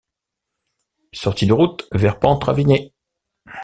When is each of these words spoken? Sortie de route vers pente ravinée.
Sortie 1.13 1.45
de 1.45 1.53
route 1.53 1.87
vers 1.91 2.19
pente 2.19 2.43
ravinée. 2.45 2.91